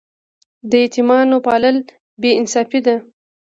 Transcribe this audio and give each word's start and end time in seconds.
د 0.69 0.71
یتیمانو 0.85 1.29
نه 1.31 1.37
پالل 1.45 1.77
بې 2.21 2.31
انصافي 2.39 2.79
ده. 2.85 2.95